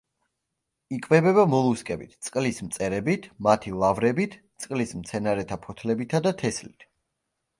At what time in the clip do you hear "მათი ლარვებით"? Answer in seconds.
3.47-4.37